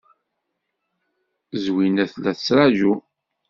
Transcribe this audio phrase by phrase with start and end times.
[1.63, 2.93] Zwina tella tettṛaju.